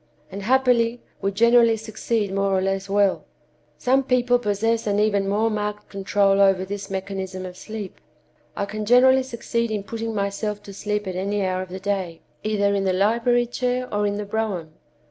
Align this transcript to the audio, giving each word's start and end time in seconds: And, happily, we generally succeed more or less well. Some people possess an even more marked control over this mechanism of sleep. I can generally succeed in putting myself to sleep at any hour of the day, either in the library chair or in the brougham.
And, 0.31 0.41
happily, 0.41 0.99
we 1.21 1.31
generally 1.31 1.77
succeed 1.77 2.33
more 2.33 2.57
or 2.57 2.61
less 2.63 2.89
well. 2.89 3.25
Some 3.77 4.01
people 4.01 4.39
possess 4.39 4.87
an 4.87 4.99
even 4.99 5.29
more 5.29 5.51
marked 5.51 5.89
control 5.89 6.41
over 6.41 6.65
this 6.65 6.89
mechanism 6.89 7.45
of 7.45 7.55
sleep. 7.55 8.01
I 8.55 8.65
can 8.65 8.83
generally 8.83 9.21
succeed 9.21 9.69
in 9.69 9.83
putting 9.83 10.15
myself 10.15 10.63
to 10.63 10.73
sleep 10.73 11.05
at 11.05 11.15
any 11.15 11.45
hour 11.45 11.61
of 11.61 11.69
the 11.69 11.79
day, 11.79 12.21
either 12.41 12.73
in 12.73 12.83
the 12.85 12.93
library 12.93 13.45
chair 13.45 13.87
or 13.93 14.07
in 14.07 14.17
the 14.17 14.25
brougham. 14.25 14.73